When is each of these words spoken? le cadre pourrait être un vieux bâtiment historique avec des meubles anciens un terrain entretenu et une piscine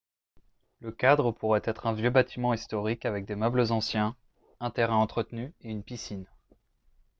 le 0.79 0.91
cadre 0.91 1.31
pourrait 1.31 1.61
être 1.63 1.85
un 1.85 1.93
vieux 1.93 2.09
bâtiment 2.09 2.55
historique 2.55 3.05
avec 3.05 3.25
des 3.25 3.35
meubles 3.35 3.71
anciens 3.71 4.15
un 4.59 4.71
terrain 4.71 4.95
entretenu 4.95 5.53
et 5.61 5.69
une 5.69 5.83
piscine 5.83 6.25